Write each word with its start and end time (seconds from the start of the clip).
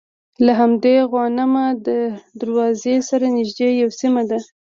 له 0.45 0.51
همدې 0.59 0.95
غوانمه 1.09 1.65
دروازې 2.39 2.95
سره 3.09 3.25
نژدې 3.37 3.69
یوه 3.79 3.93
سیمه 3.99 4.23
ده. 4.29 4.39